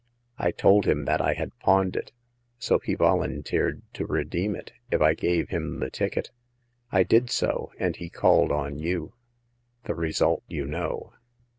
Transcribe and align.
I 0.39 0.49
told 0.49 0.87
him 0.87 1.05
that 1.05 1.21
I 1.21 1.35
had 1.35 1.59
pawned 1.59 1.95
it, 1.95 2.11
so 2.57 2.79
he 2.79 2.95
volun 2.95 3.45
teered 3.45 3.83
to 3.93 4.07
redeem 4.07 4.55
it 4.55 4.71
if 4.89 4.99
I 4.99 5.13
gave 5.13 5.49
him 5.49 5.79
the 5.79 5.91
ticket. 5.91 6.31
I 6.91 7.03
did 7.03 7.29
so, 7.29 7.71
and 7.77 7.95
he 7.95 8.09
called 8.09 8.51
on 8.51 8.79
you. 8.79 9.13
The 9.83 9.93
result 9.93 10.41
you 10.47 10.65
know." 10.65 11.13